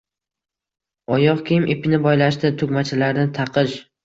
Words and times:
oyoq 1.15 1.43
kiyim 1.49 1.67
ipini 1.75 2.01
boylashda, 2.07 2.53
tugmachalarni 2.63 3.29
taqish 3.41 3.79